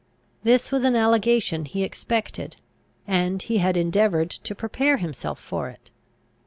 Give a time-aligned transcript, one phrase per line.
[0.41, 2.55] This was an allegation he expected,
[3.07, 5.91] and he had endeavoured to prepare himself for it.